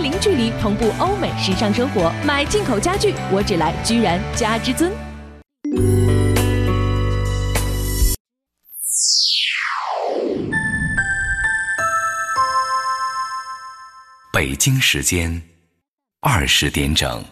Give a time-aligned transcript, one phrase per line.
[0.00, 2.12] 零距离同步欧美时尚生活。
[2.24, 4.92] 买进口家具，我只来居然家之尊。
[14.32, 15.42] 北京时间
[16.20, 17.22] 二十点整，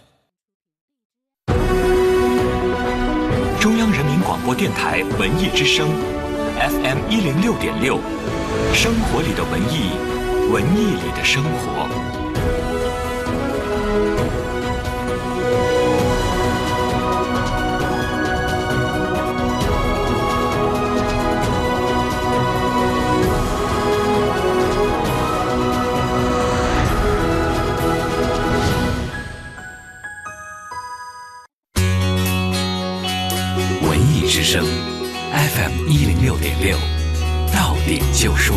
[3.58, 5.88] 中央人民广播电台文艺之声
[6.58, 7.98] ，FM 一零六点六，
[8.74, 9.92] 生活里的文艺，
[10.52, 12.17] 文艺里的生活。
[33.82, 34.64] 文艺之声
[35.32, 36.76] ，FM 一零六点六，
[37.52, 38.56] 到点就说。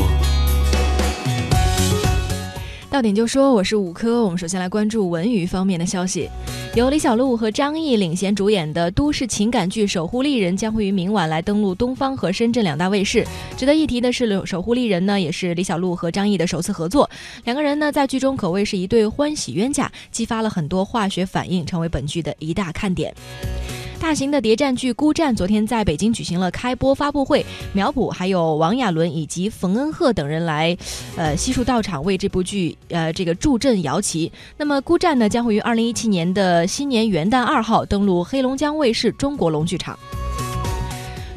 [2.91, 4.21] 到点就说，我是五科。
[4.21, 6.29] 我们首先来关注文娱方面的消息，
[6.75, 13.25] 由李小璐和张译领衔主演的都市情感剧《守护丽人》将会于明晚来登陆东方和深圳两大卫视。
[13.55, 17.09] 值得一提的是，《守护丽人》呢也是李小璐和张译的首次合作，
[17.45, 23.15] 两个人呢在剧中可谓是一对欢喜冤家，激发了很多化学反应，成为本剧的一大看点。
[24.01, 30.75] 大型的谍战剧《孤战》昨天在北京举行了开播发布会，苗圃还有王亚伦以及冯恩鹤等人来，
[31.15, 34.29] 呃，悉数到场为这部剧呃这个助阵摇旗。
[34.57, 39.97] 那么《孤战》呢将会于二零一七年的新年元旦二号登陆黑龙江卫视中国龙剧场。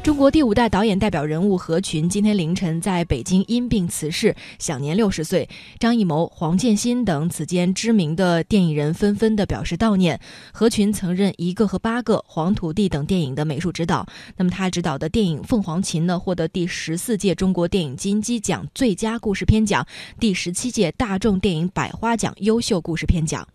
[0.05, 5.49] 中国第五代导演代表人物何群今天凌晨在北京因病辞世，享年六十岁。
[5.79, 10.19] 张艺谋、黄建新等此间知名的电影人纷纷的表示悼念。
[10.53, 14.05] 何群曾任《一个和八个》《黄土地》等电影的美术指导。
[14.37, 19.83] 那么他执导的电影《凤凰琴》呢，获得第十四届中国电影金鸡奖最佳故事片奖，
[20.19, 23.47] 第十七届大众电影百花奖优秀故事片奖。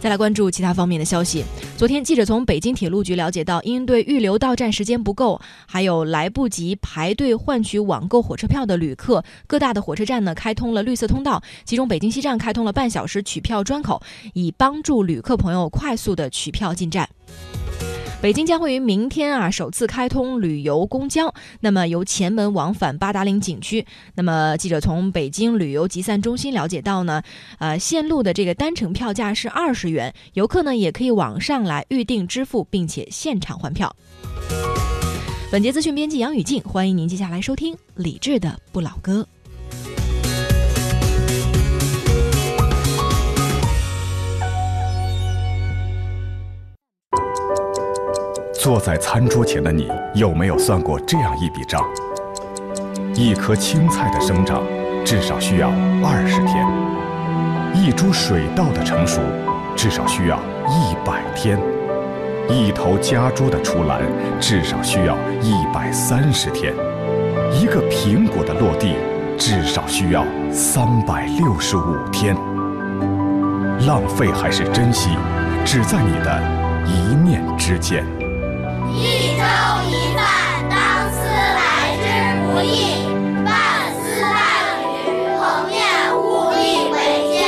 [0.00, 1.44] 再来关注其他方面的消息。
[1.76, 14.02] 昨天，记者从北京铁路局了解到，因对预留到站时间不够，还有来不及排队换取网购火车票的旅客，各大的火车站呢开通了绿色通道，其中北京西站开通了半小时取票专口，
[14.32, 17.06] 以帮助旅客朋友快速的取票进站。
[18.22, 23.86] 北京将会于明天啊首次开通旅游公交，那么由前门往返八达岭景区。
[24.14, 27.22] 那么记者从北京旅游集散中心了解到呢，
[27.58, 33.96] 呃，线路的这个单程票价是二十元，游客呢也可以网上来预定支付，并且现场换票。
[35.50, 39.26] 本节资讯编辑杨雨静，欢迎您接下来收听李志的不老歌。
[48.60, 51.82] 坐在餐桌前的你，有没有算过这样一笔账？
[53.14, 54.62] 一颗青菜的生长，
[55.02, 55.70] 至少需要
[56.04, 56.66] 二十天；
[57.74, 59.22] 一株水稻的成熟，
[59.74, 60.36] 至少需要
[60.68, 61.56] 一百天；
[62.50, 64.02] 一头家猪的出栏，
[64.38, 66.74] 至少需要一百三十天；
[67.58, 68.94] 一个苹果的落地，
[69.38, 70.22] 至少需要
[70.52, 72.36] 三百六十五天。
[73.86, 75.08] 浪费还是珍惜，
[75.64, 76.42] 只在你的
[76.84, 78.04] 一念之间。
[78.94, 79.42] 一粥
[79.88, 80.24] 一饭，
[80.68, 80.76] 当
[81.12, 82.04] 思来之
[82.44, 82.68] 不易；
[83.44, 83.48] 半
[83.94, 84.32] 丝半
[84.82, 84.84] 缕，
[85.38, 85.40] 恒
[85.70, 85.78] 念
[86.16, 86.18] 物
[86.50, 86.60] 力
[86.92, 86.94] 维
[87.32, 87.38] 艰。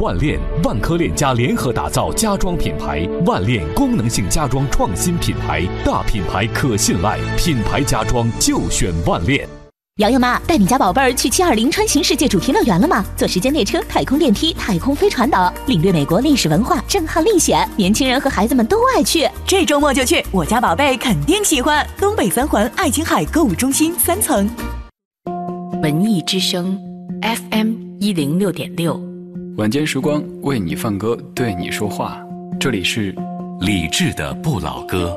[0.00, 9.48] 万链万科链家联合打造家装品牌，万链功能性家装创新品牌，大品牌可信赖，品牌家装就选万链。
[10.02, 13.04] 瑶瑶妈，带你家宝贝儿去七二零穿行世界主题乐园了吗？
[13.16, 19.28] 坐时间列车、太空电梯、太空飞船等，领略美国历史文化，震撼历险，年轻人和孩子们都爱去。
[19.46, 21.86] 这周末就去，我家宝贝肯定喜欢。
[21.98, 24.50] 东北三环爱琴海购物中心三层。
[25.80, 26.76] 文艺之声
[27.22, 29.00] ，FM 一零六点六。
[29.56, 32.18] 晚间时光为你放歌，对你说话。
[32.58, 33.14] 这里是
[33.60, 35.16] 理智的不老歌。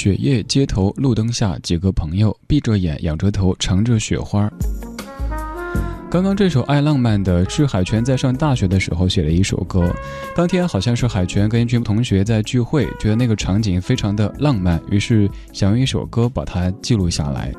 [0.00, 4.50] 雪夜街头路灯下，几个朋友闭着眼，仰着头，乘着雪花。
[6.10, 9.94] 刚刚这首爱浪漫的是海泉在上大学的时候写的一首歌，
[10.34, 17.52] 当天好像是海泉跟一群同学在聚会，觉得那个场景非常的浪漫，于是想用一首歌把它记录下来。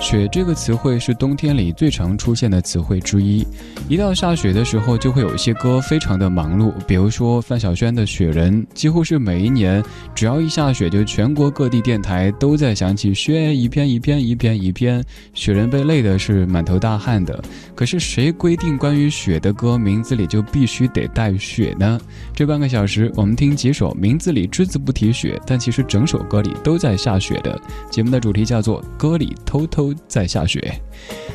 [0.00, 3.46] 雪这个词汇是冬天里最常出现的词汇之一。
[3.86, 15.04] 一到下雪的时候，就会有一些歌非常的忙碌，比如说范晓萱的《雪人》，几乎是每一年只要一下雪，就全国各地电台都在响起“雪一片一片一片一片”，
[15.34, 17.38] 雪人被累的是满头大汗的。
[17.74, 22.00] 可是谁规定关于雪的歌名字里就必须得带雪呢？
[22.34, 27.60] 这半个小时，我们听几首名字里只字不提雪，但其实整首歌里都在下雪的。
[27.90, 29.89] 节目的主题叫做“歌里偷偷”。
[30.08, 30.80] 在下雪，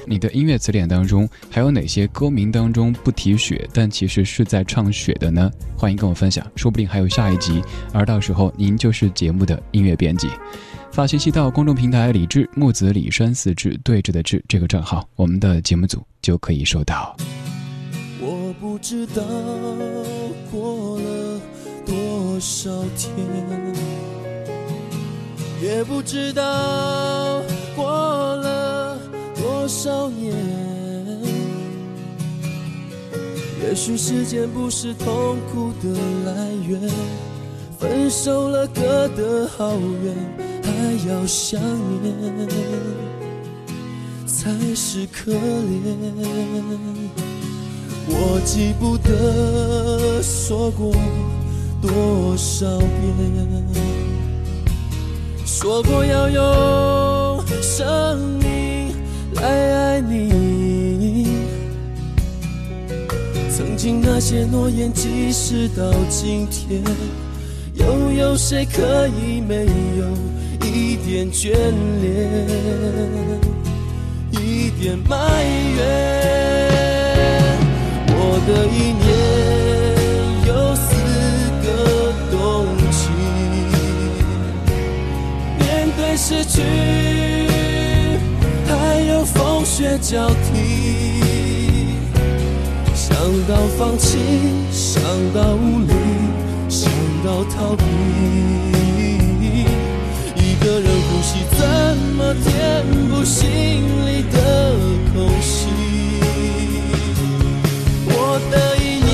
[0.05, 5.51] 你的音乐词典当中还有哪些歌名当中不提雪，但其实是在唱雪的呢？
[5.77, 7.61] 欢迎跟我分享，说不定还有下一集，
[7.93, 10.29] 而到时候您就是节目的音乐编辑。
[10.91, 17.15] 发信息到公众平台“李志木子李山四志对峙的志”这个账号，我们的节目组就可以收到。
[18.21, 19.21] 我不知道
[20.49, 21.41] 过了
[21.85, 23.13] 多少天，
[25.61, 27.43] 也不知道。
[29.85, 30.33] 少年？
[33.61, 35.93] 也许时间不是痛苦的
[36.25, 36.81] 来源，
[37.77, 40.15] 分手了，隔得好远，
[40.63, 40.71] 还
[41.07, 41.61] 要想
[42.01, 42.47] 念，
[44.25, 45.37] 才是可怜。
[48.07, 50.91] 我记不得说过
[51.79, 52.87] 多少遍，
[55.45, 57.35] 说过要用。
[57.61, 58.44] 生命
[59.35, 61.27] 来爱你，
[63.49, 66.83] 曾经那些诺言，即使到今天，
[67.73, 70.05] 又有谁可以没有
[70.65, 71.51] 一点眷
[72.01, 72.47] 恋，
[74.31, 75.15] 一点埋
[75.77, 75.83] 怨？
[78.07, 79.05] 我的一年
[80.47, 80.85] 有四
[81.61, 81.67] 个
[82.31, 82.33] 冬
[82.91, 83.03] 季，
[85.59, 85.63] 面
[85.97, 87.44] 对失去。
[89.25, 91.21] 风雪交替，
[92.93, 93.17] 想
[93.47, 94.19] 到放弃，
[94.71, 95.01] 想
[95.33, 95.93] 到无力，
[96.69, 96.91] 想
[97.25, 97.83] 到逃避。
[100.35, 101.65] 一个人呼吸，怎
[102.15, 103.43] 么填补心
[104.05, 104.37] 里的
[105.13, 105.67] 空隙？
[108.07, 109.13] 我的一年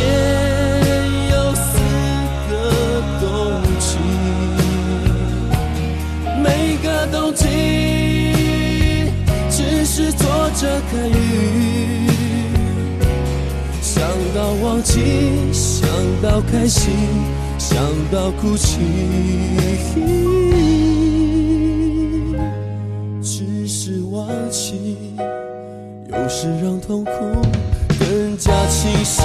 [10.61, 11.13] 是坐着看雨，
[13.81, 14.03] 想
[14.35, 15.01] 到忘记，
[15.51, 15.89] 想
[16.21, 16.93] 到开心，
[17.57, 17.75] 想
[18.11, 18.77] 到哭泣，
[23.23, 24.97] 只是忘记，
[26.09, 27.11] 有时让痛苦
[27.97, 29.23] 更加清晰。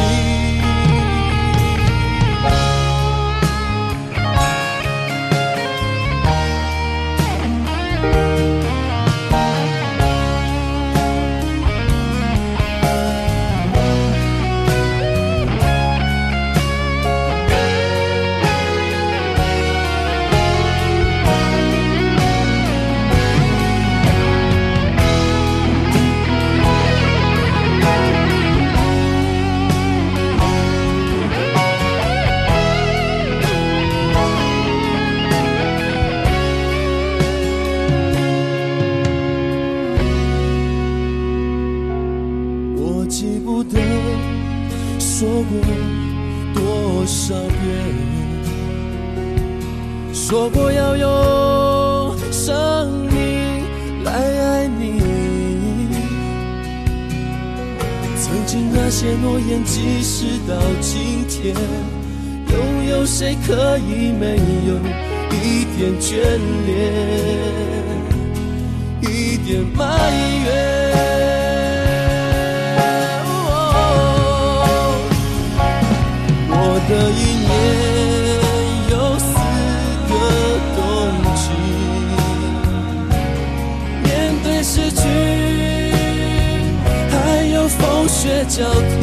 [61.55, 62.55] 又
[62.91, 64.37] 有谁可以没
[64.67, 64.71] 有
[65.31, 66.11] 一点眷
[66.67, 66.71] 恋，
[69.03, 69.85] 一点埋
[70.45, 70.47] 怨。
[76.49, 76.55] 我
[76.89, 77.51] 的一年
[78.91, 79.29] 有四
[80.09, 80.13] 个
[80.77, 80.79] 冬
[81.35, 81.45] 季，
[84.05, 84.07] 面
[84.43, 85.03] 对失去，
[87.11, 87.15] 还
[87.53, 88.95] 有风雪交替，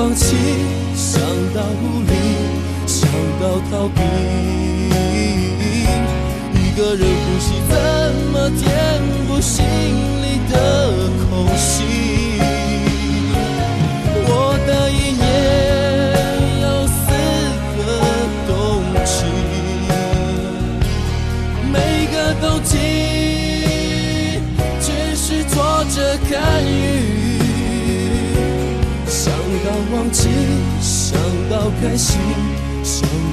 [0.00, 0.34] 放弃。
[0.96, 1.20] 想
[1.54, 2.12] 到无力，
[2.86, 3.06] 想
[3.38, 4.00] 到逃避，
[6.54, 7.76] 一个人呼吸，怎
[8.32, 8.64] 么填
[9.28, 11.09] 补心里的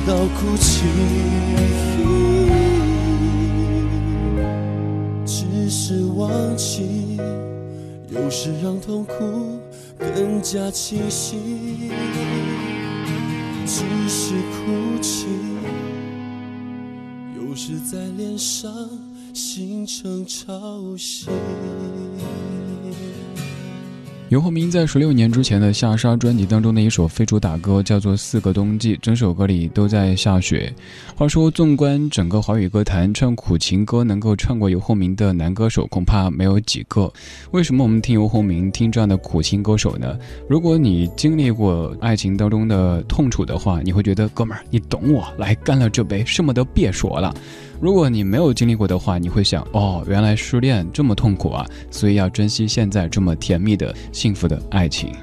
[0.07, 0.85] 到哭泣，
[5.25, 7.19] 只是忘记，
[8.09, 9.59] 有时让痛苦
[9.99, 11.91] 更加清晰。
[13.65, 15.27] 只是哭泣，
[17.35, 18.71] 有时在脸上
[19.33, 20.53] 形成潮
[20.95, 21.27] 汐。
[24.29, 30.69] 游鸿明在十六年之前的《下沙》专辑当中的一首非主打歌叫做《四个冬季》，整首歌里都在下雪。
[31.15, 37.09] 话说，纵观整个华语歌坛，唱苦情歌能够唱过游鸿明的男歌手恐怕没有几个。
[37.51, 40.19] 为什么我们听游鸿明，听这样的苦情歌手呢？
[40.49, 47.33] 如果你经历过爱情当中的痛楚的话，你会觉得哥们儿，你懂我，来干了这杯，什么都别说了。
[47.79, 55.13] 如果你没有经历过的话，你会想哦，原来失恋这么痛苦啊，所以要珍惜现在这么甜蜜的、幸福的爱情。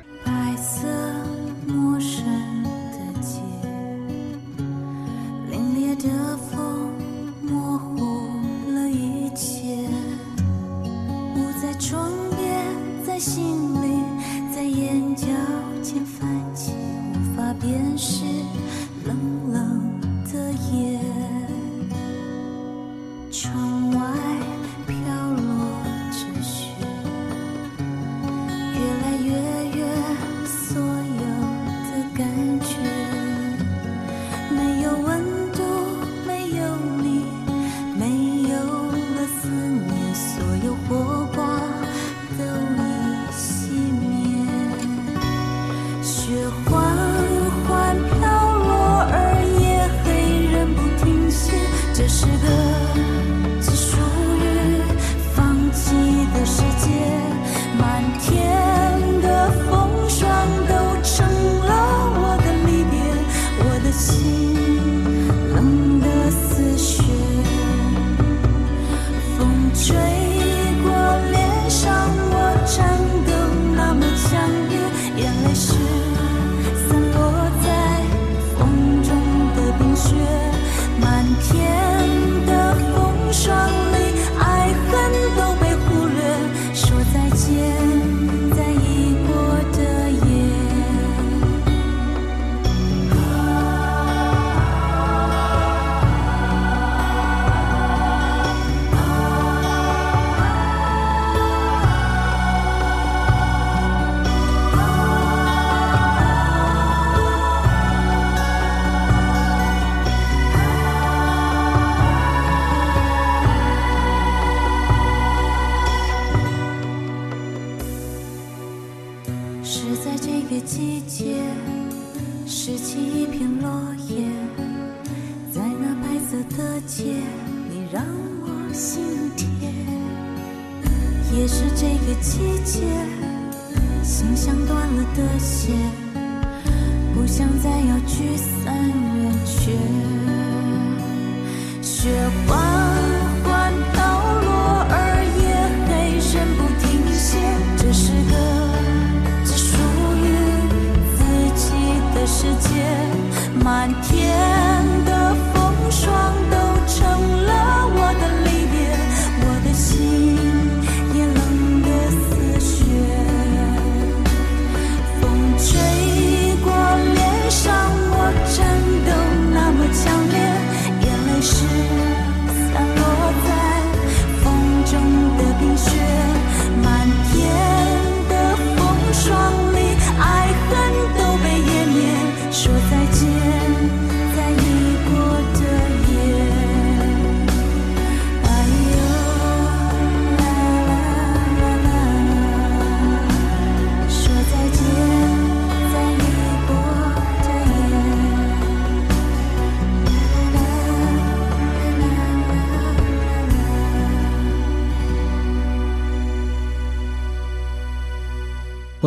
[153.87, 154.24] one.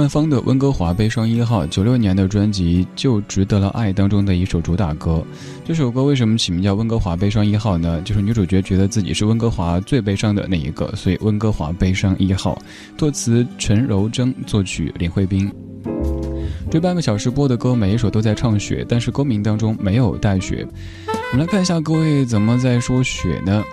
[0.07, 5.23] 方的《温哥华悲伤一号》，九六年的专辑《就值得了爱》当中的一首主打歌。
[5.65, 8.01] 这首歌为什么起名叫《温哥华悲伤一号》呢？
[8.01, 12.59] 就是女主角觉得自己是温哥华最悲伤的那一个，所以《温哥华悲伤一号》。
[12.97, 15.51] 作词陈柔贞，作曲林慧斌。
[16.69, 20.67] 这半个小时播的歌，每一首都在唱雪，但是歌名当中没有带雪。
[21.31, 23.63] 我们来看一下各位怎么在说雪呢？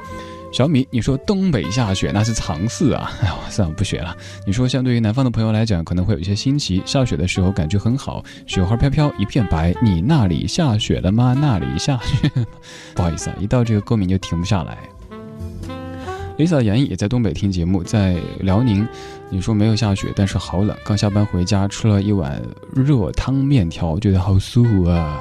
[0.55, 3.11] 小米，你说东北下雪那是常事啊！
[3.21, 4.17] 哎呦，算了，不学了。
[4.47, 6.81] 你说，相对于南方的朋友来讲，可能会有一些新奇。
[6.87, 9.75] 下雪的时候感觉很好，雪花飘飘，一片白。
[9.83, 11.37] 你那里下雪了吗？
[11.37, 12.31] 那里下雪？
[12.95, 14.79] 不好意思啊，一到这个歌名就停不下来。
[16.39, 18.87] Lisa 严艺也在东北听节目，在辽宁，
[19.31, 20.77] 你说没有下雪，但是好冷。
[20.85, 22.41] 刚下班回家，吃了一碗
[22.73, 25.21] 热汤面条，觉得好舒服啊。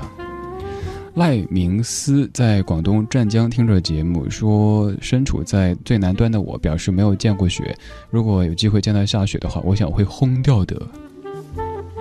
[1.15, 7.75] 赖明思在广东湛江听着节目，说身处在最南端的我表示没有见过雪。
[8.09, 10.75] 如果有机会见到下雪的话，我想会轰掉的。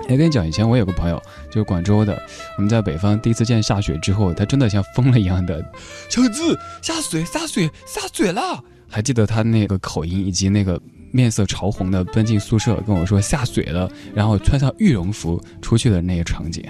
[0.09, 2.19] 哎，跟你讲，以前我有个朋友，就是广州的，
[2.57, 5.63] 我们在北方第一次见下雪之后，他真的像疯了一样的，
[6.09, 8.63] 小子下雪下雪下雪了！
[8.89, 16.63] 还记得他那个口音以及那个面色潮红的奔进宿舍跟我说下雪了，然后穿上羽绒服出去的那个场景。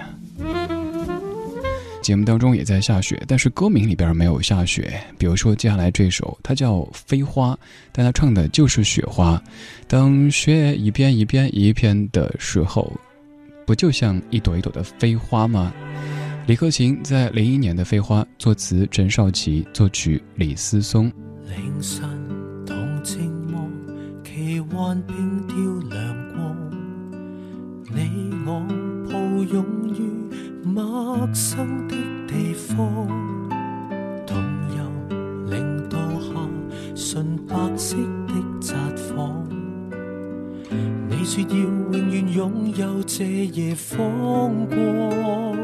[2.04, 5.02] 节目当中也在下雪，但是歌名里边没有下雪。
[5.16, 7.52] 比如说接下来这首，它叫《飞花》，
[7.92, 9.42] 但它唱的就是雪花。
[9.88, 12.92] 当雪一片一片一片的时候，
[13.66, 15.72] 不就像一朵一朵的飞花吗？
[16.46, 21.10] 李克勤在零一年的《飞花》，作词陈少琪，作曲李思松。
[21.48, 22.06] 凌晨
[22.66, 23.16] 同寂
[23.50, 23.66] 寞，
[24.22, 25.56] 奇幻并吊
[25.88, 26.54] 亮光，
[27.94, 28.60] 你我
[29.10, 29.18] 抱
[29.50, 29.64] 拥
[29.98, 30.13] 于。
[30.74, 31.94] 陌生的
[32.26, 33.06] 地方，
[34.26, 34.36] 同
[34.76, 34.82] 游
[35.48, 36.34] 零度下
[36.96, 39.30] 纯白色的札幌。
[41.08, 45.56] 你说要永远拥有这夜风光，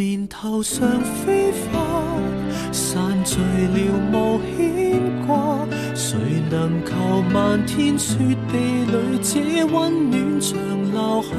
[0.00, 1.78] 绵头上飞花，
[2.72, 3.78] 散聚了
[4.10, 5.58] 无牵挂。
[5.94, 6.16] 谁
[6.50, 8.16] 能求漫天雪
[8.50, 10.56] 地里这温暖长
[10.90, 11.36] 留下？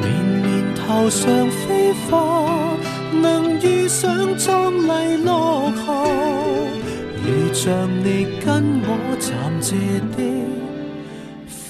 [0.00, 2.74] 绵绵头上飞花，
[3.20, 5.92] 能遇上壮丽落霞，
[7.22, 9.76] 如像你跟我暂借
[10.16, 10.24] 的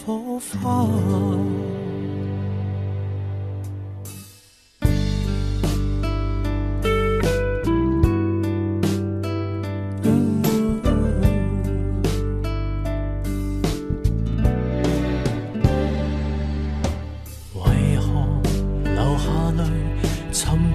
[0.06, 0.86] 火花。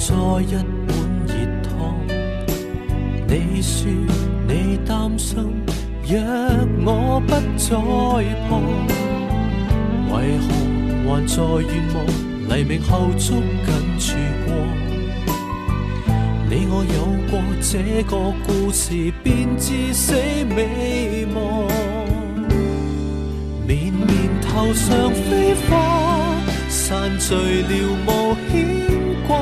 [0.07, 0.63] 再一碗
[1.27, 1.67] 热汤。
[3.27, 3.91] 你说
[4.47, 5.35] 你担心，
[6.07, 6.15] 若
[6.85, 7.67] 我不再
[8.47, 8.49] 碰，
[10.09, 10.47] 为何
[11.03, 11.95] 还在愿望
[12.47, 14.15] 黎明后捉紧曙
[14.45, 14.47] 光？
[16.49, 16.95] 你我有
[17.29, 18.15] 过这个
[18.47, 20.13] 故事，便至死
[20.55, 21.67] 美梦。
[23.67, 24.07] 绵绵
[24.39, 26.33] 头上飞花，
[26.69, 27.69] 散聚了
[28.07, 28.07] 无
[28.49, 28.55] 牵
[29.27, 29.35] 挂。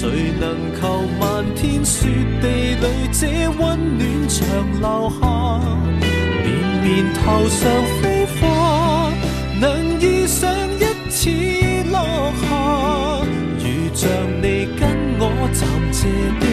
[0.00, 0.08] 谁
[0.40, 2.08] 能求漫天雪
[2.40, 4.40] 地里这温暖长
[4.80, 5.28] 留下？
[6.42, 6.48] 绵
[6.82, 7.60] 绵头上
[8.00, 9.12] 飞花，
[9.60, 11.20] 能遇上一次
[11.90, 12.42] 落霞，
[13.58, 14.08] 如像
[14.40, 14.44] 你
[14.80, 15.60] 跟我暂
[15.92, 16.08] 借
[16.40, 16.44] 的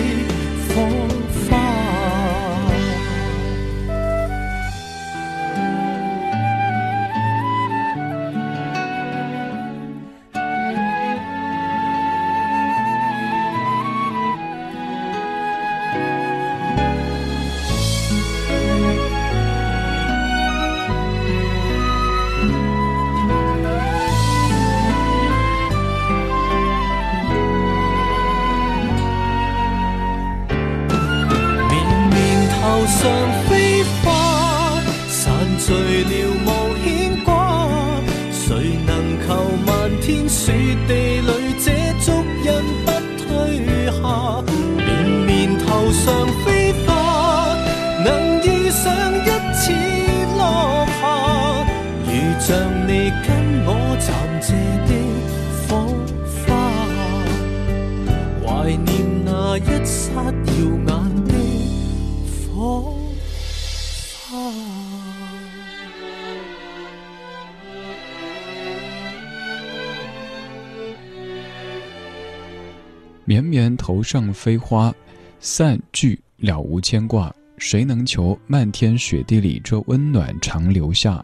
[73.28, 74.96] 绵绵头上飞花，
[75.42, 77.30] 散聚了无牵挂。
[77.58, 81.22] 谁能求漫天雪地里这温暖长留下？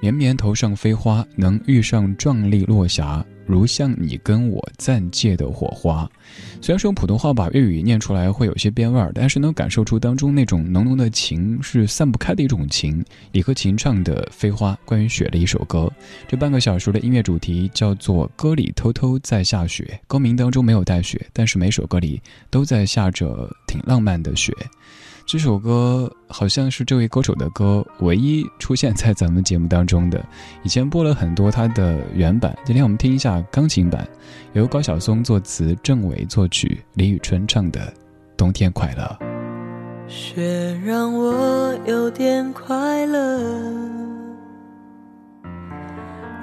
[0.00, 3.22] 绵绵头上飞花，能遇上壮丽落霞。
[3.46, 6.10] 如像你跟我暂借的火花。
[6.60, 13.04] 虽然说普通话把粤语念出来会有些变味儿，但是能感受出当中那种浓浓的情是散不开的一种情。
[13.32, 15.90] 李克勤唱的《飞花》，关于雪的一首歌。
[16.26, 24.52] 这半个小时的音乐主题叫做《歌里偷偷在下雪》，歌名当中没有带雪，但是每首歌里都在下着挺浪漫的雪。
[25.26, 30.22] 这首歌好像是这位歌手的歌唯一出现在咱们节目当中的。
[30.62, 34.06] 以前播了很多他的原版，今天我们听一下钢琴版，
[34.52, 37.80] 由高晓松作词，郑伟作曲，李宇春唱的
[38.36, 39.18] 《冬天快乐》。
[40.06, 43.40] 雪让我有点快乐，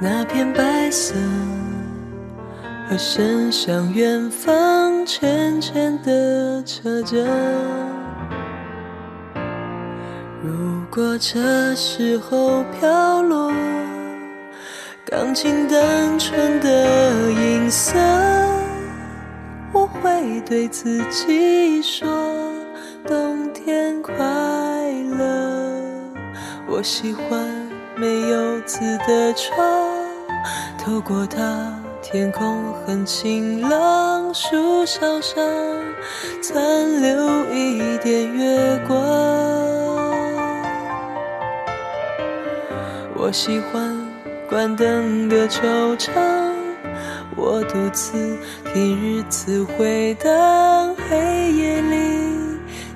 [0.01, 1.13] 那片白色
[2.89, 7.23] 和伸向远方，浅浅的车着。
[10.43, 13.53] 如果这时候飘落
[15.05, 17.93] 钢琴单纯的音色，
[19.71, 22.09] 我会对自己说：
[23.05, 24.15] 冬天快
[25.15, 25.79] 乐。
[26.67, 27.47] 我喜欢
[27.95, 29.55] 没有字的窗，
[30.83, 35.45] 透过它，天空很晴朗，树梢上
[36.41, 40.00] 残留一点月光。
[43.23, 43.95] 我喜欢
[44.49, 46.11] 关灯的球场，
[47.35, 48.35] 我独自
[48.73, 51.97] 听日子回荡，黑夜里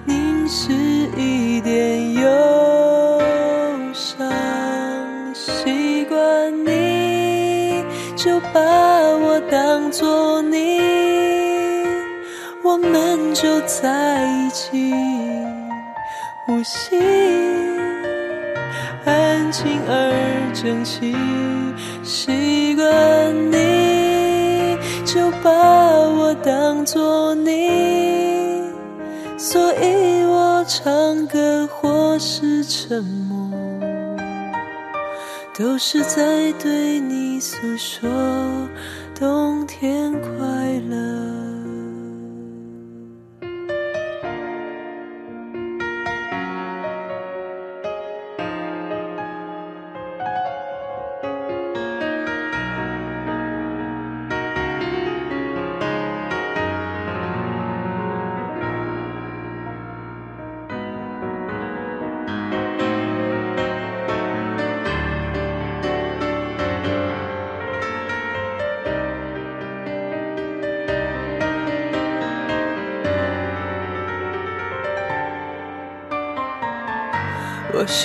[0.03, 0.73] 凝视
[1.15, 3.21] 一点忧
[3.93, 4.27] 伤。
[5.35, 7.83] 习惯你
[8.15, 10.79] 就把我当作你，
[12.63, 14.91] 我们就在一起
[16.47, 16.99] 呼吸。
[19.55, 21.15] 安静而整齐，
[22.03, 28.63] 习惯你就把我当作你，
[29.37, 33.49] 所以我唱歌或是沉默，
[35.57, 38.09] 都是在对你诉说
[39.17, 40.29] 冬天快
[40.89, 41.35] 乐。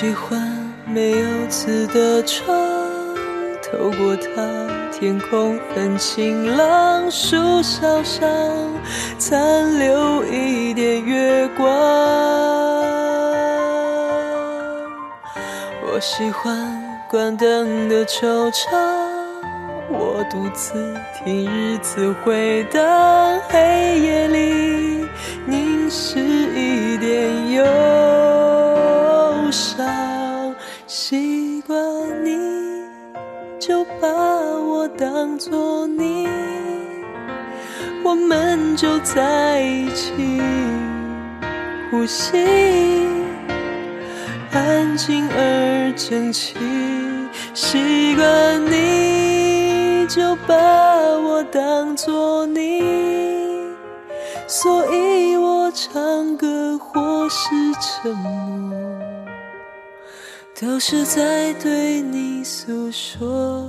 [0.01, 0.41] 喜欢
[0.87, 2.57] 没有刺的窗，
[3.61, 4.41] 透过它，
[4.91, 8.27] 天空很晴朗，树梢上
[9.19, 11.69] 残留一点月光。
[15.85, 16.57] 我喜欢
[17.07, 18.71] 关灯的惆怅，
[19.87, 25.05] 我独自听日子回荡，黑夜里
[25.45, 28.10] 凝视一点忧。
[35.01, 36.27] 当作你，
[38.03, 40.13] 我们就在一起
[41.89, 42.37] 呼吸，
[44.51, 46.55] 安静而整齐。
[47.55, 52.83] 习惯你就把我当作你，
[54.45, 57.49] 所以我唱歌或是
[57.81, 59.01] 沉默。
[60.59, 63.67] 都是在对你诉说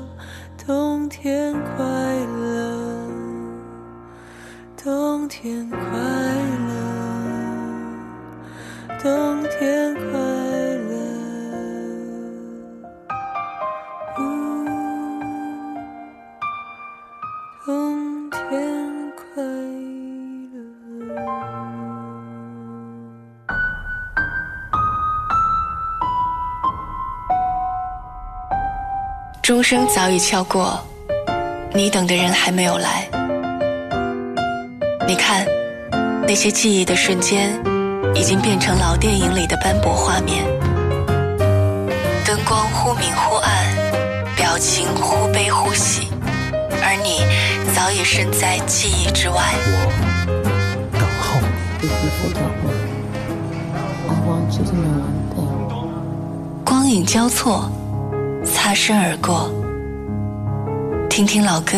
[0.64, 3.08] 冬天快乐，
[4.80, 5.78] 冬天快
[6.68, 6.72] 乐，
[9.02, 10.31] 冬天快。
[29.42, 30.78] 钟声早已敲过，
[31.74, 33.08] 你等的人还没有来。
[35.04, 35.44] 你看，
[36.28, 37.50] 那些记忆的瞬间，
[38.14, 40.44] 已经变成老电影里的斑驳画面。
[42.24, 43.52] 灯光忽明忽暗，
[44.36, 46.06] 表情忽悲忽喜，
[46.80, 47.18] 而你
[47.74, 49.36] 早已身在记忆之外。
[49.66, 49.90] 我
[50.92, 51.40] 等候
[51.80, 51.88] 你。
[56.64, 57.68] 光影交错。
[58.64, 59.50] 擦身而过，
[61.10, 61.72] 听听老歌，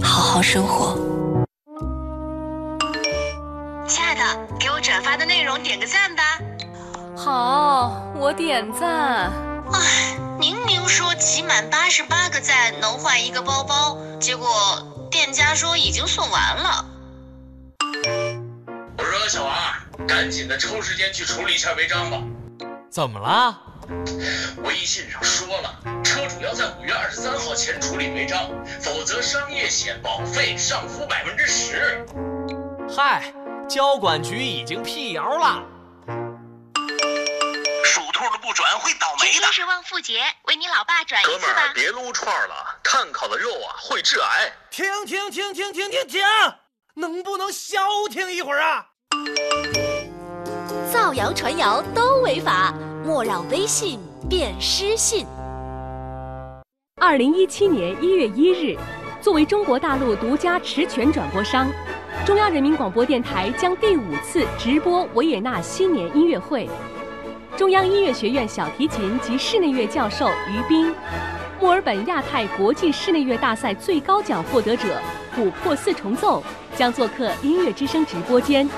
[0.00, 0.96] 好好生活。
[3.88, 4.22] 亲爱的，
[4.60, 6.22] 给我转发的内容点个赞吧。
[7.16, 9.32] 好，我点赞。
[9.72, 14.48] 唉，明明说集满八十八个赞能换一个包包，结果
[15.10, 16.84] 店家说已经送完了。
[18.98, 19.52] 我说小王，
[20.06, 22.22] 赶紧的抽时间去处理一下违章吧。
[22.88, 23.62] 怎么了？
[24.64, 32.04] 微信上说了，车主要在五月二十三号前处理违章，否则商业险保费上浮百分之十。
[32.88, 33.32] 嗨，
[33.68, 35.62] 交管局已经辟谣了。
[37.84, 39.46] 属兔的不转会倒霉的。
[39.52, 41.46] 是旺富节，为你老爸转一次吧。
[41.46, 44.52] 们儿，别撸串了，炭烤的肉啊会致癌。
[44.70, 46.22] 停停停停停停停！
[46.94, 47.78] 能不能消
[48.10, 48.86] 停一会儿啊？
[50.92, 52.74] 造谣传谣都违法，
[53.06, 55.24] 莫让微信变失信。
[57.00, 58.76] 二零一七年一月一日，
[59.20, 61.70] 作为中国大陆独家持权转播商，
[62.26, 66.68] 中央人民广播电台将第五次直播维也纳新年音乐会。
[67.56, 70.92] 中央音乐学院小提琴及室内乐教授于斌，
[71.60, 75.00] 墨尔本亚太国际室内乐大赛最高奖获得者
[75.36, 76.42] 琥珀四重奏
[76.74, 78.68] 将做客音乐之声直播间，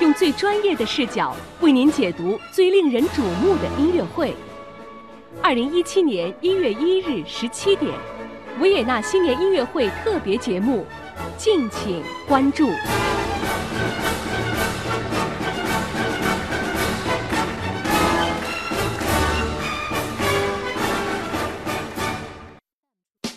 [0.00, 4.34] 用最专业的视角为您解读最令人瞩目的音乐会。
[5.42, 7.92] 二零一七年一月一日十七点，
[8.60, 10.84] 维也纳新年音乐会特别节目，
[11.38, 12.68] 敬请关注。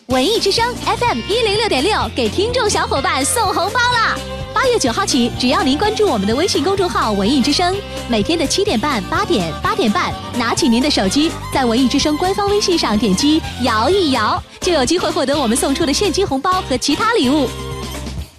[0.10, 4.18] 文艺之声 FM 一零六点六给听众小伙伴送红包啦！
[4.52, 7.76] 八月九号起，只要您关注我们的微信公众号“文艺之声”，
[8.10, 17.48] 每天的七点半、八点、八点半，拿起您的手机，在文艺之声官方微信上点击“摇一摇”，就有机会获得我们送出的现金红包和其他礼物。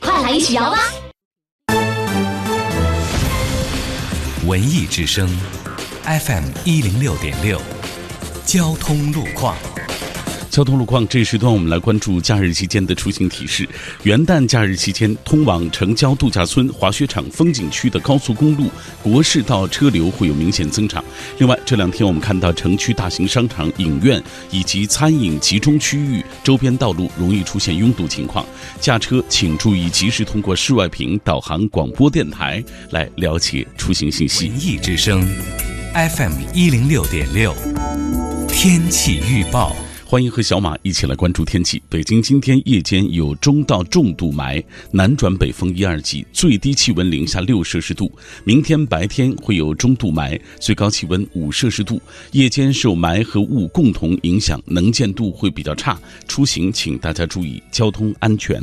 [0.00, 0.78] 快来一起摇吧！
[4.44, 5.28] 文艺之声
[6.02, 7.61] ，FM 一零六点六，
[8.44, 9.54] 交通路况。
[10.50, 13.66] 交通路况，这一时段我们来关注假日期间的出行提示。
[14.02, 18.68] 元旦假日期间，通往城郊度假村、滑雪场、风景区的高速公路、
[19.00, 21.02] 国市道车流会有明显增长。
[21.38, 28.44] 另外，这两天我们看到城区大型商场、影院以及餐饮集中区域周边道路容易出现拥堵情况，
[28.80, 34.48] 驾车请注意及时通过室外屏导航广播电台来了解出行信息。
[34.48, 35.24] 文艺之声
[35.94, 37.54] ，FM 一零六点六，
[38.48, 39.76] 天气预报。
[40.11, 41.81] 欢迎和小马一起来关注天气。
[41.88, 48.11] 北京今天夜间有中到重度霾，南转北风一二级，最低气温零下六摄氏度。
[48.42, 52.03] 明天白天会有中度霾，最高气温五摄氏度。
[52.33, 55.96] 夜间受霾和雾共同影响，能见度会比较差，
[56.27, 58.61] 出行请大家注意交通安全。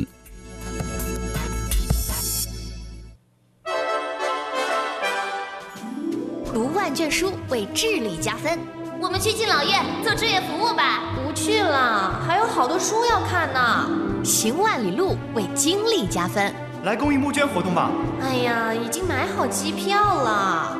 [6.52, 8.77] 读万卷书为智力加分。
[9.00, 11.04] 我们去敬老院做志愿服务吧。
[11.14, 13.88] 不去了，还有好多书要看呢。
[14.24, 16.52] 行万里路为经历加分。
[16.82, 17.92] 来公益募捐活动吧。
[18.20, 20.76] 哎呀，已经买好机票了。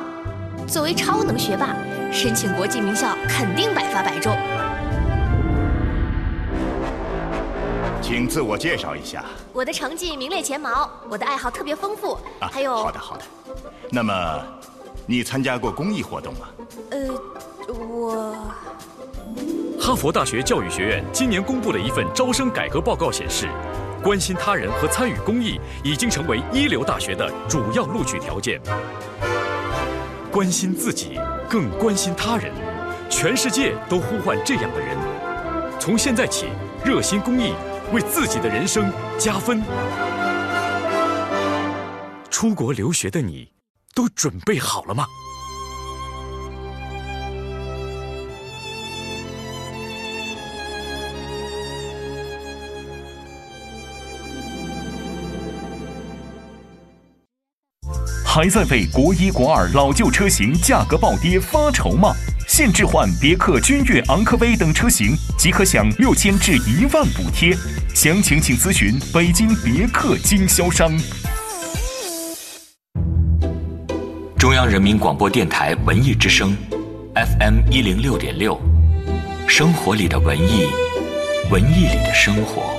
[0.67, 1.69] 作为超能学霸，
[2.11, 4.37] 申请国际名校肯定百发百中。
[8.01, 9.23] 请自我介绍一下。
[9.53, 12.75] 我的成绩名列前茅，我的爱好特别丰富，啊、还有……
[12.75, 13.23] 好的好的。
[13.89, 14.43] 那么，
[15.09, 16.41] 你参加过公益活动吗？
[16.91, 16.99] 呃。
[17.67, 18.35] 我，
[19.81, 23.47] 哈佛大学教育学院今年公布的一份招生改革报告显示，
[24.03, 28.61] 关心他人和参与公益已经成为一流大学的主要录取条件。
[30.31, 31.19] 关心自己，
[31.49, 32.53] 更关心他人，
[33.09, 34.95] 全世界都呼唤这样的人。
[35.79, 36.49] 从现在起，
[36.85, 37.53] 热心公益，
[37.91, 39.59] 为自己的人生加分。
[42.29, 43.49] 出国留学的你，
[43.99, 45.05] 都准备好了吗？
[58.25, 62.13] 还在为国一、国二老旧车型价格暴跌发愁吗？
[62.47, 67.53] 现置换别克君越、昂科威等车型，即可享六千至一万补贴。
[67.93, 70.89] 详情请咨询北京别克经销商。
[74.59, 76.53] 央人民广播电台文艺之声
[77.15, 78.59] ，FM 一零六点六，
[79.47, 80.67] 生活里的文艺，
[81.49, 82.78] 文艺里的生活。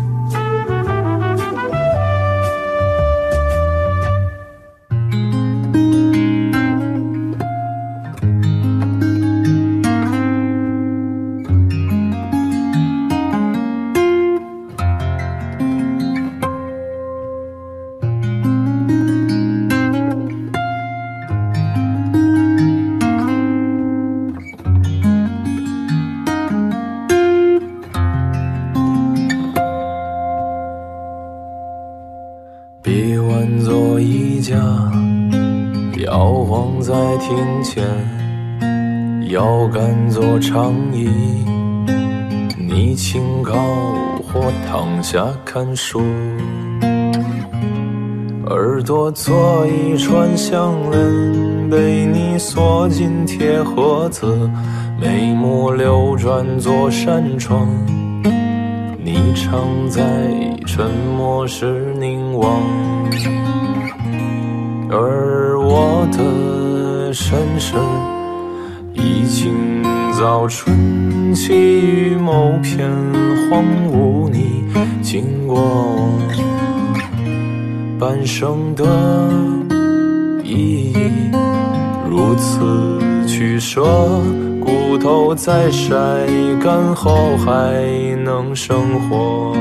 [44.91, 46.01] 往下看书，
[48.47, 54.49] 耳朵做一串项链，被你锁进铁盒子，
[54.99, 57.67] 眉目流转做扇窗，
[59.01, 60.01] 你常在
[60.65, 62.61] 沉默时凝望，
[64.89, 67.75] 而我的身世
[68.93, 69.80] 已经
[70.21, 72.87] 早春起于某片
[73.49, 74.63] 荒芜，你
[75.01, 75.97] 经过
[77.99, 78.85] 半生的
[80.43, 80.95] 意义，
[82.07, 83.81] 如此取舍，
[84.63, 85.89] 骨头在晒
[86.63, 87.83] 干后还
[88.23, 88.77] 能生
[89.09, 89.55] 活。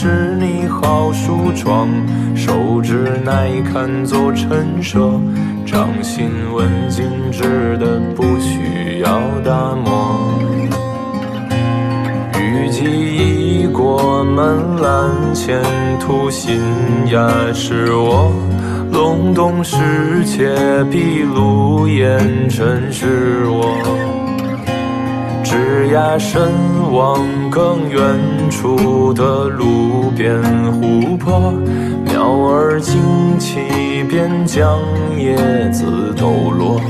[0.00, 1.88] 是你好梳妆，
[2.36, 5.20] 手指耐看做陈设，
[5.66, 10.38] 掌心纹静止的不需要打磨。
[12.38, 15.60] 雨季已过门栏，前
[15.98, 16.60] 途新
[17.10, 18.32] 芽是我
[18.92, 19.74] 隆冬世
[20.24, 20.54] 界
[20.92, 24.17] 闭路烟尘是我。
[25.68, 26.50] 枝桠伸
[26.90, 28.00] 往更远
[28.50, 30.42] 处的路边
[30.72, 31.52] 湖泊，
[32.06, 34.80] 鸟儿惊起便将
[35.18, 35.36] 叶
[35.70, 36.80] 子抖落。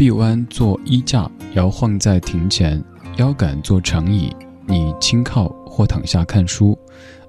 [0.00, 2.82] 臂弯做衣架，摇晃在庭前；
[3.18, 4.34] 腰杆做长椅，
[4.66, 6.74] 你轻靠或躺下看书；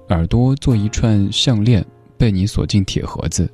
[0.08, 1.84] 耳朵做一串项链，
[2.16, 3.46] 被你锁进铁盒子；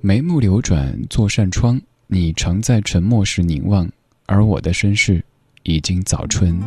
[0.00, 3.88] 眉目流转做扇窗，你常在沉默时凝望。
[4.26, 5.24] 而我的身世
[5.62, 6.58] 已经早春。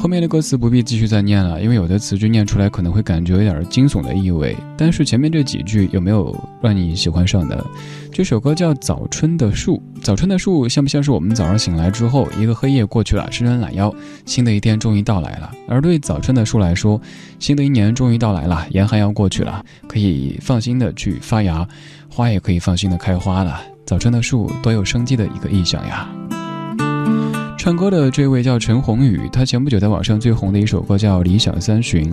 [0.00, 4.56] 后面的歌词不必继续再念了，因为有的词句念出来可能会感觉有点惊悚的意味。
[4.74, 7.62] 但是前面这几句有没有让你喜欢上的？
[8.10, 13.94] 这首歌叫《早春的树》，早春的树像不像是我们早上醒来之后，一个黑夜过去了，伸伸懒腰，
[14.24, 15.52] 新的一天终于到来了。
[15.68, 16.98] 而对早春的树来说，
[17.38, 21.68] 新的一年终于到来了，严寒要过去了，可以放心的去发芽，
[22.08, 23.60] 花也可以放心的开花了。
[23.84, 26.08] 早春的树多有生机的一个意象呀！
[27.60, 32.10] 唱歌的这位叫陈鸿宇，他前不久在网上最红的一首歌叫《理想三旬》，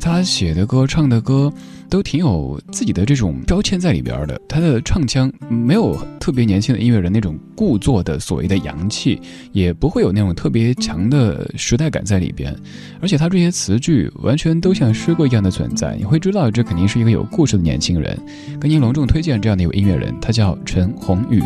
[0.00, 1.52] 他写的歌、唱的歌，
[1.88, 4.40] 都挺有自己的这种标签在里边的。
[4.48, 9.20] 他的唱腔没有特别年轻的音乐人那种故作的所谓的洋气，
[9.52, 12.52] 也不会有那种特别强的时代感在里边。
[13.00, 18.18] 而且他这些词句完全都像诗歌一样的存在，你会知道这肯定是一个有故事的年轻人。
[18.58, 21.40] 跟您隆重推荐这样的一位音乐人，他叫陈鸿宇。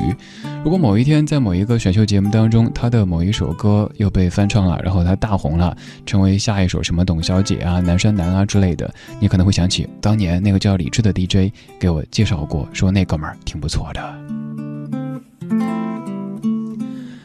[0.65, 8.89] 如果某一天在某一个选秀节目当中，他的某一首歌又被翻唱了，然后他大红了，成为下一首什么董小姐啊、南山南啊之类的，
[9.19, 14.42] 你可能会想起当年那个叫李志的 DJ 给我介绍过，说那哥们儿挺不错的。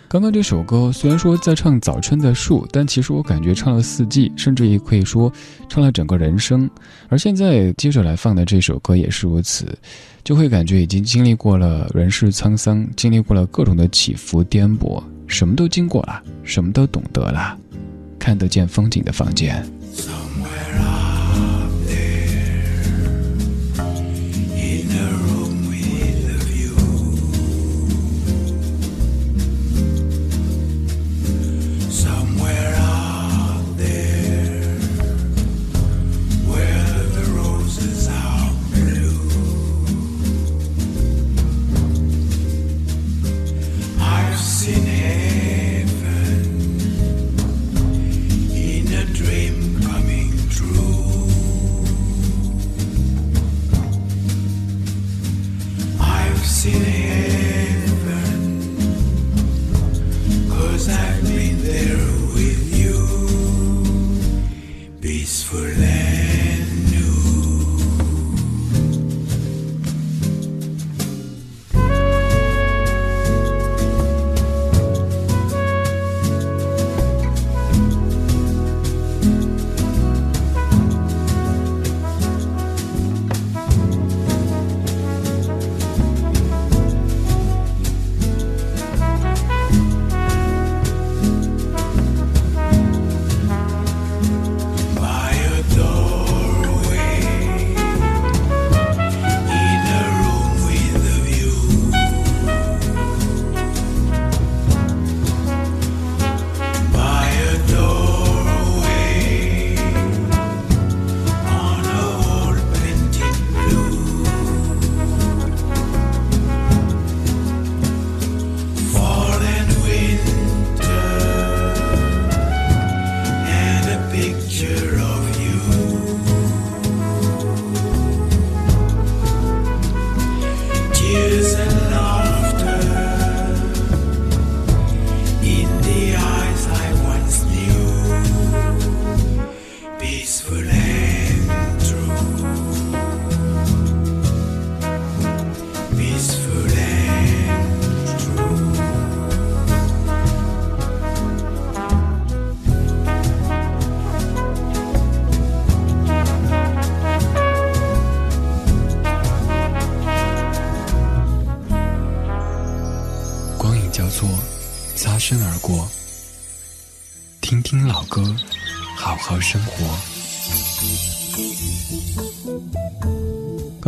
[0.09, 5.31] 刚刚这首歌虽然说在唱早春的树，但其实我感觉唱了四季，甚至也可以说
[5.67, 6.69] 唱了整个人生。
[7.09, 9.77] 而现在接着来放的这首歌也是如此。
[10.23, 17.57] 就会感觉已经经历过了人世沧桑，经历过了各种的起伏颠簸，什么都经过了，什么都懂得了，
[18.19, 19.65] 看得见风景的房间。
[20.07, 20.96] 刚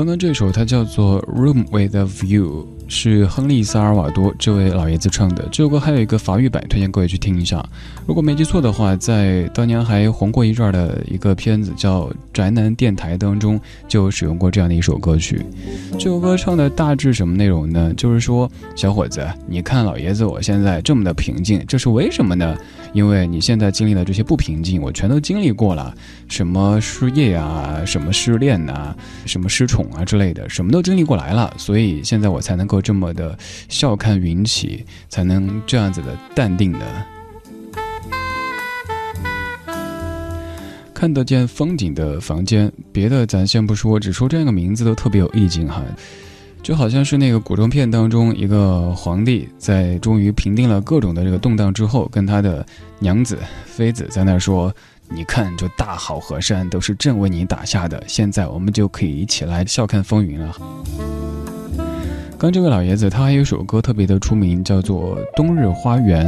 [0.10, 5.48] 刚这首它叫做《Room with a View》，是亨利·萨尔瓦多这位老爷子唱的。
[5.52, 7.64] 这首歌还有一个法语版，推荐各位去听一下。
[8.08, 12.02] 如果没记错的话，在当年还红过一阵的一个片子叫
[12.34, 15.46] 《宅男电台》当中，就使用过这样的一首歌曲。
[15.94, 17.94] 这首歌唱的大致什么内容呢？
[17.96, 22.58] 就是说，小伙子，你看老爷子我现在这么的平静，这是为什么呢？
[22.92, 25.94] 因为你现在经历的这些不平静，我全都经历过了，
[26.28, 28.96] 什么失业啊，什么失恋呐，
[29.28, 36.80] 什么失宠啊之类的，什么都经历过来了，所以现在我才能够这么的笑看云起，才能这样子的淡定的
[40.94, 42.70] 看得见风景的房间。
[42.92, 45.82] 别的咱先不说，只说这样个名字都特别有意境哈。
[46.62, 52.66] 就好像是那个古装片当中，一个皇帝在终于平定了各种的这个动荡之后，跟他的
[53.00, 54.76] 娘子、妃子在那说
[55.08, 60.54] ：“你看，这大好河山都是朕为你打下的，现在我们就可以一起来笑看风云了。”
[62.40, 66.26] 刚这位老爷子，他还有首歌特别的出名，叫做《冬日花园》。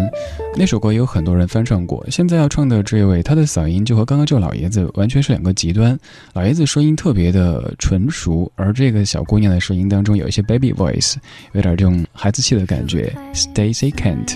[0.58, 2.06] 那首歌有很多人翻唱过。
[2.10, 5.98] 现在要唱的这位，他的嗓音就和刚刚这个老爷子完全是两个极端。
[6.34, 11.16] 老爷子声音特别的纯熟，而这个小姑娘的声音当中有一些 baby voice，
[11.54, 13.16] 有点这种孩子气的感觉。
[13.34, 14.36] Stacy Kent。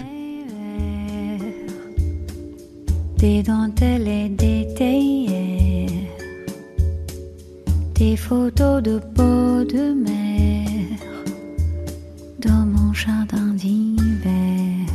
[7.98, 10.75] des photos de peau de mer
[12.46, 14.88] dans mon jardin d'hiver.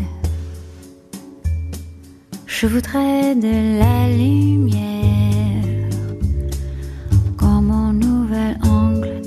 [2.46, 5.88] Je voudrais de la lumière
[7.36, 9.20] comme en Nouvelle-Angleterre.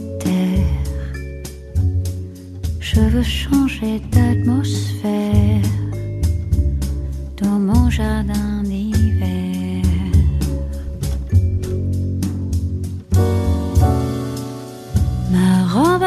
[2.79, 5.61] Je veux changer d'atmosphère
[7.41, 9.81] dans mon jardin d'hiver.
[15.31, 16.03] Ma robe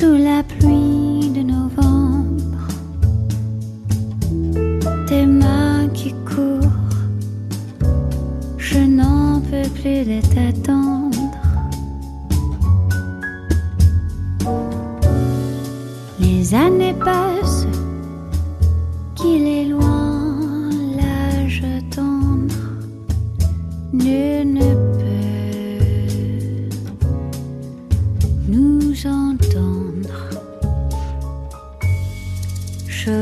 [0.00, 2.68] sous la pluie de novembre.
[5.06, 6.88] Tes mains qui courent,
[8.56, 11.18] je n'en peux plus de t'attendre.
[16.18, 17.59] Les années passent,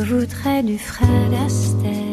[0.09, 2.08] voudrais du Fred Astaire,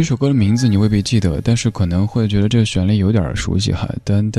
[0.00, 3.86] 这首歌的名字你未必记得，但是可能会觉得这个旋律有点熟悉哈。
[4.06, 4.30] 很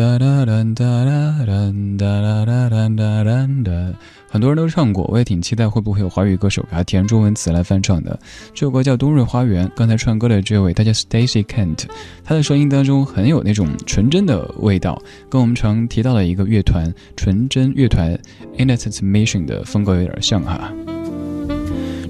[4.42, 8.20] 多人都唱过，我也挺期待会不会有华语歌手给他填中文词来翻唱的。
[8.56, 11.84] 这首歌叫《冬日花园》，刚才唱歌的这位，他叫 Stacy Kent，
[12.24, 15.00] 他的声音当中很有那种纯真的味道，
[15.30, 18.20] 跟我们常提到的一个乐团——纯真乐团
[18.58, 20.74] Innocent Mission 的风格有点像哈。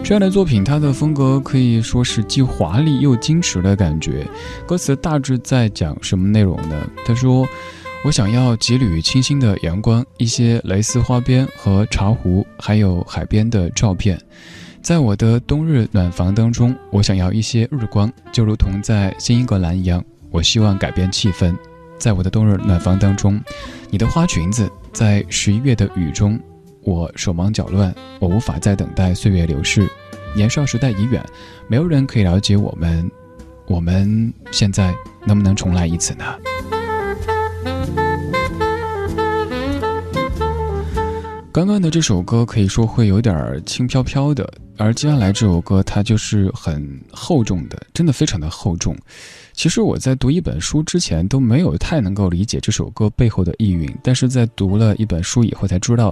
[0.04, 4.28] 这样的作品，它的风格可以说是既华丽又矜持的感觉。
[4.68, 6.86] 歌词大致在讲什么内容呢？
[7.06, 7.48] 他说
[8.04, 14.20] ：“我想要几缕清新的阳光，一些蕾丝花边和茶壶，还有海边的照片。
[14.82, 20.04] 在我的冬日暖房当中，我想要一些日光，就如同在新英格兰一样。
[20.30, 21.56] 我希望改变气氛。
[21.98, 23.40] 在我的冬日暖房当中，
[23.90, 26.38] 你的花裙子在十一月的雨中。”
[26.84, 29.88] 我手忙脚乱，我无法再等待岁月流逝，
[30.36, 31.24] 年少时代已远，
[31.68, 33.10] 没有人可以了解我们，
[33.68, 34.94] 我们现在
[35.26, 36.26] 能不能重来一次呢？
[41.54, 44.50] 刚刚的这首歌可以说会有点轻飘飘的，
[44.82, 48.98] 而接下来这首歌它就是很厚重的，真的非常的厚重。
[49.54, 56.12] 其实我在读一本书之前都没有太能够理解这首歌背后的意蕴，但是在读了一本书以后才知道，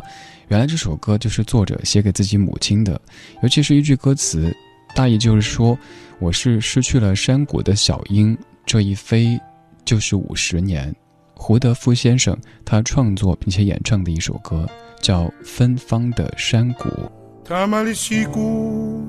[0.49, 3.01] 原来这首歌就是作者写给自己母亲的。
[3.41, 4.55] 尤其是一句歌词，
[4.93, 5.75] 大意就是说
[6.21, 9.39] ：“我是失去了山谷的小鹰，这一飞
[9.83, 10.95] 就是五十年。”
[11.33, 14.69] 胡德夫先生他创作并且演唱的一首歌
[15.01, 16.89] 叫《芬芳的山谷》。
[17.49, 19.03] 塔马里西谷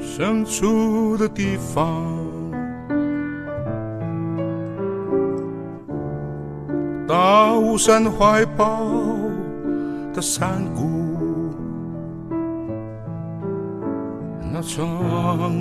[0.00, 2.06] 深处的地方，
[7.06, 8.88] 大雾山怀抱
[10.14, 10.88] 的山谷，
[14.50, 15.52] 那场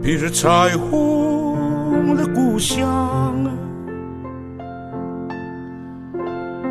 [0.00, 3.34] 披着彩虹的故乡，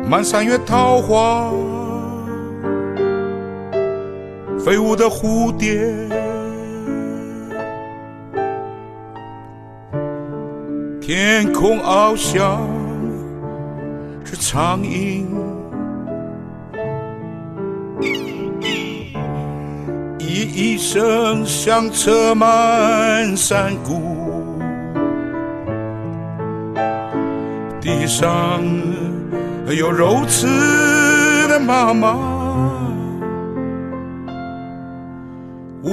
[0.08, 1.52] 满山月桃花，
[4.68, 5.80] 飞舞的蝴蝶，
[11.00, 12.60] 天空翱翔
[14.22, 15.26] 着苍鹰。
[20.18, 24.60] 一声响彻满山谷，
[27.80, 28.62] 地上
[29.68, 30.46] 有柔慈
[31.48, 32.37] 的妈妈，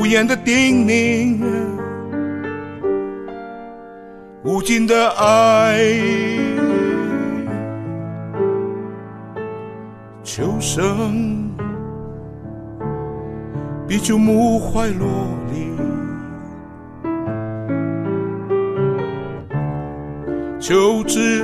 [0.06, 1.44] 无言的叮咛，
[4.44, 5.80] 无尽的爱，
[10.24, 11.50] 秋声。
[13.88, 15.08] 比酒木怀落
[15.52, 15.72] 里，
[20.60, 21.44] 就知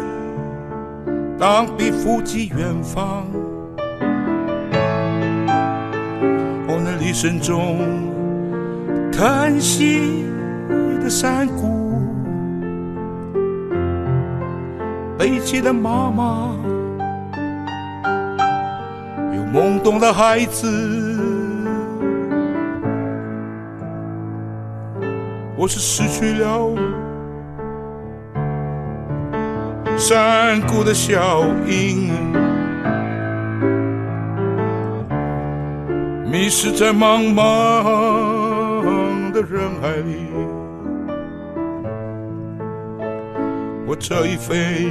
[1.39, 3.25] 当笔负寄远方。
[6.67, 7.79] 哦，那离声中
[9.21, 10.25] 叹息
[10.99, 12.01] 的山谷，
[15.15, 16.55] 悲泣的妈妈，
[19.35, 20.67] 有懵懂的孩子。
[25.55, 26.75] 我是失去了
[29.95, 32.09] 山谷的效应，
[36.25, 38.10] 迷失在茫茫
[39.43, 40.27] 人海里。
[43.87, 44.87] 我这一飞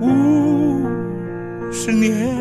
[0.00, 0.84] 五
[1.72, 2.36] 十年，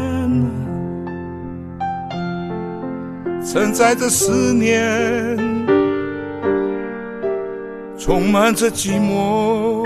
[3.44, 5.38] 承载着思念。
[7.98, 9.85] 充满着寂寞，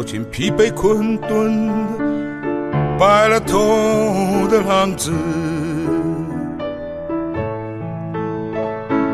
[0.00, 1.68] 走进疲惫困顿、
[2.98, 5.12] 白了头的浪子。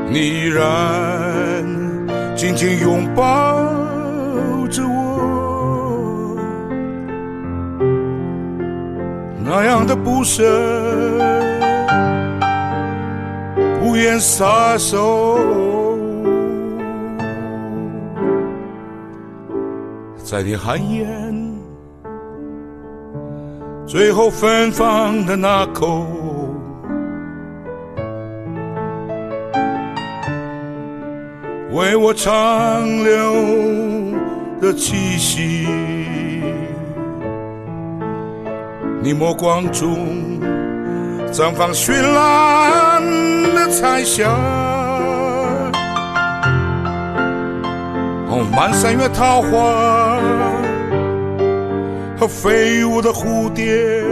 [0.08, 1.66] 你依然
[2.36, 3.24] 紧紧拥抱
[4.70, 6.36] 着我，
[9.44, 10.44] 那样的不舍，
[13.80, 15.36] 不愿撒手，
[20.36, 21.34] 在你寒烟
[23.86, 26.06] 最后芬芳的那口。
[31.72, 33.32] 为我长留
[34.60, 35.66] 的气息，
[39.00, 40.38] 你目光中
[41.32, 43.02] 绽放绚烂
[43.54, 44.28] 的彩霞。
[48.28, 50.05] 哦，满山月桃花
[52.18, 54.02] 和飞舞的蝴蝶，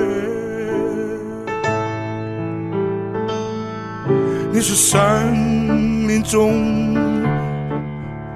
[4.53, 5.33] 你是山
[6.07, 6.95] 林中。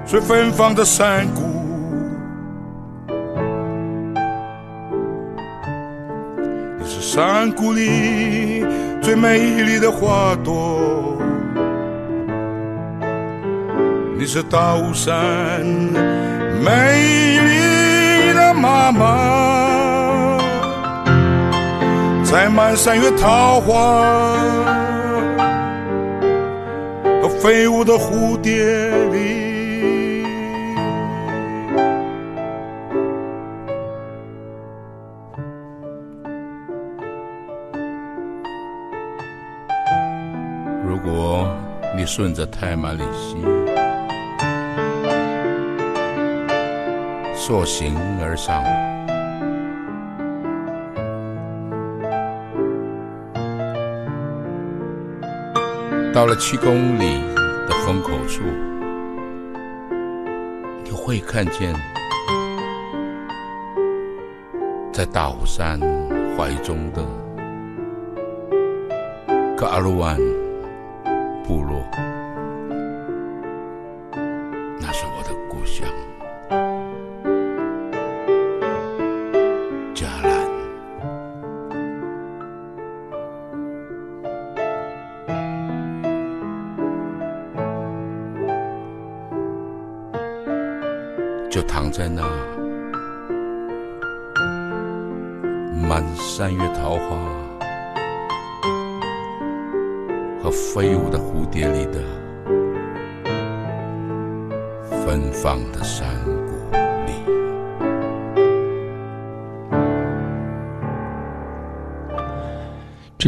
[0.07, 1.43] 最芬芳的山谷，
[6.79, 8.65] 你是山谷里
[9.03, 11.15] 最美丽的花朵，
[14.17, 15.63] 你是大雾山
[16.65, 17.68] 美丽
[18.61, 20.37] 妈妈，
[22.25, 24.03] 在满山月桃花
[27.21, 29.47] 和飞舞的蝴蝶里。
[40.85, 41.47] 如果
[41.95, 43.37] 你顺着泰马里溪，
[47.49, 48.63] 溯行而上，
[56.13, 57.19] 到了七公里
[57.67, 58.43] 的风口处，
[60.83, 61.73] 你会看见，
[64.93, 65.79] 在大虎山
[66.37, 67.03] 怀中的
[69.57, 69.65] 格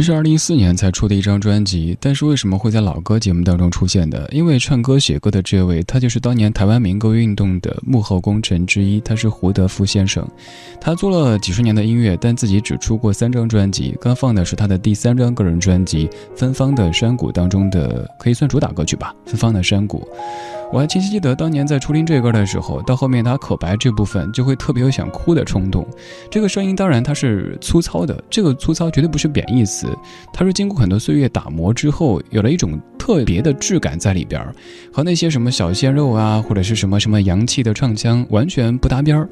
[0.02, 4.28] 是二零一四年才出的一张专辑，但是为什么会在老歌节目当中出现的？
[4.32, 10.26] 因为唱歌写歌的这位，他就是当年台湾民歌运动的幕后功臣之一，他是胡德夫先生。
[10.80, 13.96] 他做了几十年的音乐，但自己只出过三张专辑。
[14.00, 20.00] 刚放的是他的第三张个人专辑《芬芳的山谷》当中的，可以算主打歌曲吧，《芬芳的山谷》。
[20.72, 25.86] 我还清晰记得当年在初听这歌的时候，到后面他口白这部分就会特别有想哭的冲动。
[26.30, 29.86] 这个声音当然它是粗糙的，这个粗糙绝对不是贬义词，
[30.32, 34.54] 它是经过很多岁月打磨之后，有了一种特别的质感在里边儿，
[34.90, 39.28] 和那些什么小鲜肉啊，或者是什么什么洋气的唱腔完全不搭边儿。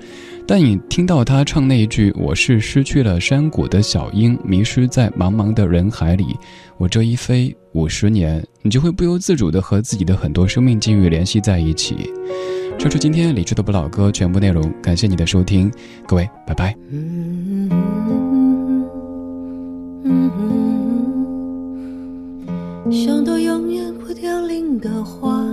[0.51, 6.37] 但你听到他唱那一句“我是失去了山谷的小鹰，迷失在茫茫的人海里，
[6.77, 12.13] 我这一飞五十年”，你就会不由自主地和自己的很多生命境遇联系在一起。
[12.77, 15.71] 这是今天理智的不老歌全部内容，感谢你的收听，
[16.05, 16.77] 各位，拜拜。
[22.91, 25.47] 像朵永远不凋零的花，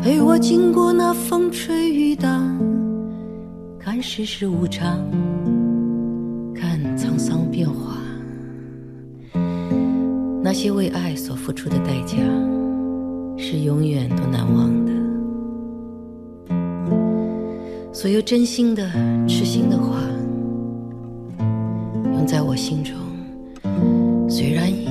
[0.00, 2.40] 陪我经过那风吹雨打，
[3.94, 4.98] 看世事无常，
[6.52, 7.96] 看沧桑变化。
[10.42, 12.16] 那些为爱所付出的代价，
[13.38, 14.92] 是永远都难忘的。
[17.92, 18.90] 所有真心的、
[19.28, 20.00] 痴心的话，
[22.14, 22.96] 永在我心中。
[24.28, 24.88] 虽然已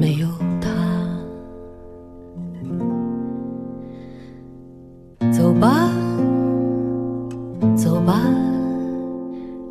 [0.00, 0.26] 没有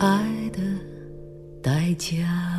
[0.00, 0.62] 爱的
[1.62, 2.49] 代价。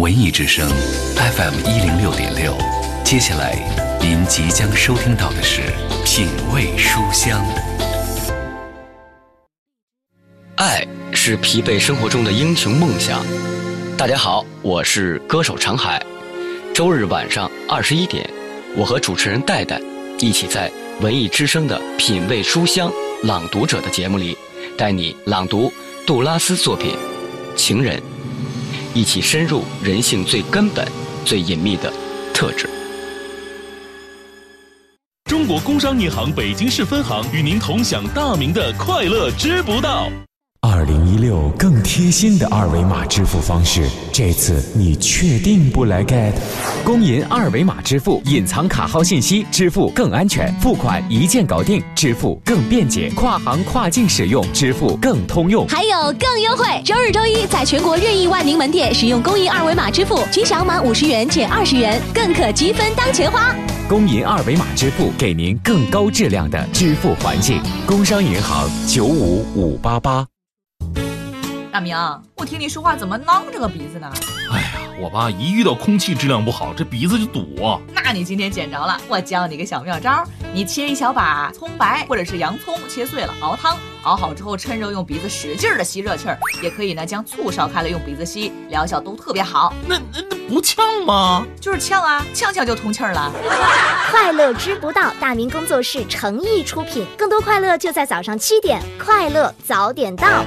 [0.00, 0.66] 文艺之声
[1.14, 2.56] FM 一零六点六。
[3.04, 3.54] 接下来
[4.00, 5.60] 您即将收听到的是
[6.06, 7.44] 《品味书香》。
[10.56, 13.22] 爱是疲惫生活中的英雄梦想。
[13.98, 16.02] 大家好，我是歌手长海。
[16.72, 18.26] 周日晚上二十一点，
[18.78, 19.78] 我和主持人戴戴
[20.18, 20.72] 一起在
[21.02, 22.90] 文艺之声的《品味书香》
[23.26, 24.34] 朗读者的节目里，
[24.78, 25.70] 带你朗读
[26.06, 26.96] 杜拉斯作品
[27.54, 27.98] 《情人》，
[28.94, 30.86] 一起深入人性最根本、
[31.24, 31.92] 最隐秘的
[32.34, 32.68] 特质。
[35.24, 40.10] 中国工商银行北京市分行与您同享大明的快乐知不道。
[40.62, 46.32] 二零一六更贴心的二维码支付方式，这次你确定不来 get？
[46.84, 56.64] 工银二维码支付，隐藏卡号信息，支付更安全，付款一键搞定，支付更便捷，跨行跨境使用，支付更通用，还有更优惠！
[56.84, 63.54] 周日、周一在全国任意万宁门店使用工银二维码支付，均享满五十元减二十元，更可积分当钱花。
[63.88, 67.62] 工银二维码支付，给您更高质量的支付环境。
[67.86, 70.26] 工商银行九五五八八。
[71.72, 71.96] 大明，
[72.34, 74.12] 我听你说话怎么囔着个鼻子呢？
[74.52, 74.68] 哎呀，
[75.00, 77.80] 我吧一遇到空气质量不好，这鼻子就堵。
[77.94, 89.72] 那你今天捡着了，我教你个小妙招，你切一小把葱白或者是洋葱，切碎了熬汤，熬好之后趁热用鼻子使劲的吸热气儿，也可以呢将醋烧开了用鼻子吸，疗效都特别好。
[89.86, 91.46] 那那那不呛吗？
[91.60, 93.32] 就是呛啊，呛呛就通气儿了。
[94.10, 100.44] 快乐知不道，大明工作室诚意出品，更多快乐就在早上七点，快乐早点到。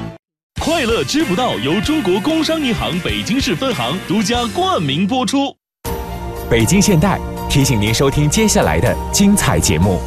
[0.62, 5.54] 快乐知不道由中国工商银行北京市分行独家冠名播出。
[6.50, 10.00] 北京现代提醒您收听接下来的精彩节目。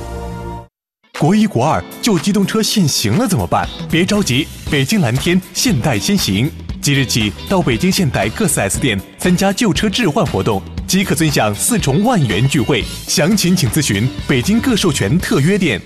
[1.19, 3.69] 国一国二旧机动车限行了怎么办？
[3.91, 12.83] 别着急，北京蓝天现代先行，即日起到北京现代各 4S 店参加旧车置换活动，即可尊享四重万元钜惠。
[13.07, 15.81] 详情请咨询北京各授权特约店。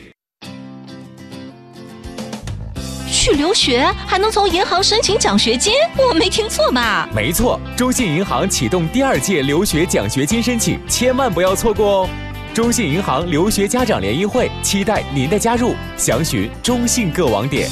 [3.20, 7.06] 去留学还能从银行申请奖学金，我没听错吧？
[7.14, 12.08] 没错，中信银行启动第二届留学奖学金申请，千万不要错过哦！
[12.54, 17.68] 中信银行留学家长联谊会期待您的加入，详询中信各网点。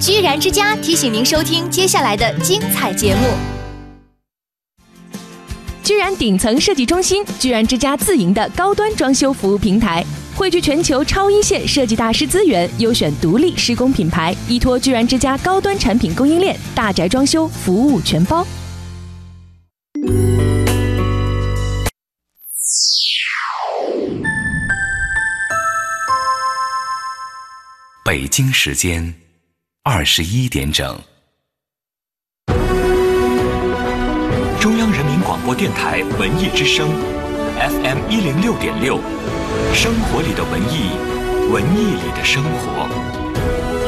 [0.00, 3.65] 居然之家提醒您收听接下来的精彩节目。
[5.86, 18.44] 居然顶层设计中心，居然之家自营的高端装修服务平台，汇聚全球超一线设计大师资源，优选独立施工品牌，依托居然之家高端产品供应链，大宅装修服务全包。
[28.04, 29.14] 北京时间
[29.84, 31.00] 二十一点整。
[35.36, 36.88] 广播电台文艺之声
[37.60, 38.98] ，FM 一零六点六，
[39.74, 40.96] 生活里的文艺，
[41.52, 43.85] 文艺里的生活。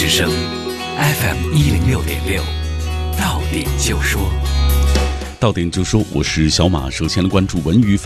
[0.00, 0.30] 之声
[0.96, 2.42] ，FM 一零六点六，
[3.18, 4.32] 到点就说。
[5.38, 6.88] 到点就说，我是小马。
[6.88, 7.98] 首先来关注文娱。